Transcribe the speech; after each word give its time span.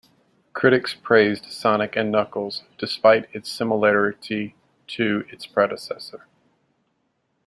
Critics 0.53 0.95
praised 0.95 1.51
"Sonic 1.51 1.95
and 1.95 2.11
Knuckles", 2.11 2.63
despite 2.79 3.29
its 3.33 3.51
similarity 3.51 4.55
to 4.87 5.25
its 5.29 5.45
predecessor. 5.45 6.25